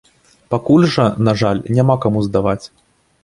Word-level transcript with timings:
Пакуль 0.53 0.87
жа, 0.95 1.03
на 1.27 1.35
жаль, 1.43 1.61
няма 1.79 1.99
каму 2.05 2.25
здаваць. 2.31 2.61